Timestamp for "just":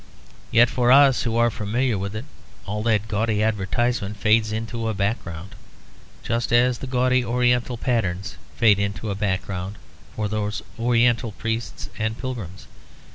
6.23-6.51